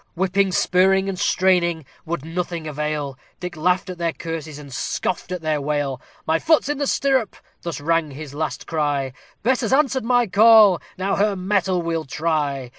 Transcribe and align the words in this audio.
Whipping, 0.15 0.51
spurring, 0.51 1.07
and 1.09 1.19
straining 1.19 1.85
would 2.07 2.25
nothing 2.25 2.65
avail, 2.65 3.19
Dick 3.39 3.55
laughed 3.55 3.87
at 3.87 3.99
their 3.99 4.13
curses, 4.13 4.57
and 4.57 4.73
scoffed 4.73 5.31
at 5.31 5.43
their 5.43 5.61
wail; 5.61 6.01
"My 6.25 6.39
foot's 6.39 6.69
in 6.69 6.79
the 6.79 6.87
stirrup!" 6.87 7.35
thus 7.61 7.79
rang 7.79 8.09
his 8.09 8.33
last 8.33 8.65
cry; 8.65 9.13
"Bess 9.43 9.61
has 9.61 9.71
answered 9.71 10.03
my 10.03 10.25
call; 10.25 10.81
now 10.97 11.17
her 11.17 11.35
mettle 11.35 11.83
we'll 11.83 12.05
try!" 12.05 12.69